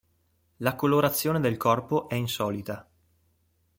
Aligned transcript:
La 0.57 0.75
colorazione 0.75 1.39
del 1.39 1.57
corpo 1.57 2.09
è 2.09 2.15
insolita. 2.15 2.89